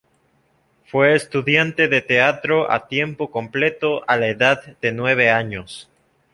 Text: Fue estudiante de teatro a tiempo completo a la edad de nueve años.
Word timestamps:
Fue 0.87 1.13
estudiante 1.13 1.87
de 1.87 2.01
teatro 2.01 2.71
a 2.71 2.87
tiempo 2.87 3.29
completo 3.29 4.01
a 4.09 4.17
la 4.17 4.29
edad 4.29 4.59
de 4.81 4.91
nueve 4.91 5.29
años. 5.29 5.91